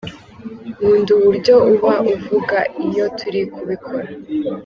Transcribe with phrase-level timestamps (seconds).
[0.77, 4.09] Nkunda uburyo uba uvuga iyo turi kubikora.